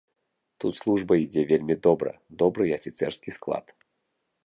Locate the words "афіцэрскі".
2.79-3.29